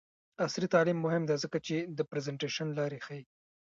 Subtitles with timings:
[0.45, 3.23] عصري تعلیم مهم دی ځکه چې د پریزنټیشن لارې ښيي.